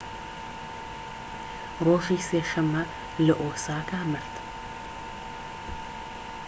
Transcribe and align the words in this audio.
ڕۆژی 1.85 2.19
سێ 2.27 2.39
شەمە 2.49 2.83
لە 3.25 3.33
ئۆساکا 3.41 4.01
مرد 4.11 4.33